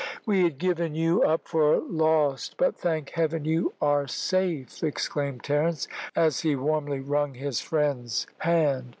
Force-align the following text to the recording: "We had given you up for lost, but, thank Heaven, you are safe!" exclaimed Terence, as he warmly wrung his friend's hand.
"We 0.25 0.41
had 0.43 0.57
given 0.57 0.95
you 0.95 1.21
up 1.21 1.47
for 1.47 1.77
lost, 1.77 2.55
but, 2.57 2.75
thank 2.75 3.11
Heaven, 3.11 3.45
you 3.45 3.75
are 3.79 4.07
safe!" 4.07 4.81
exclaimed 4.83 5.43
Terence, 5.43 5.87
as 6.15 6.39
he 6.39 6.55
warmly 6.55 7.01
wrung 7.01 7.35
his 7.35 7.59
friend's 7.61 8.25
hand. 8.39 8.89